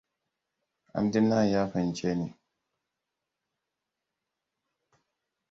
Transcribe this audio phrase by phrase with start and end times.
[0.93, 2.27] Abdullahi ya fahimce ni.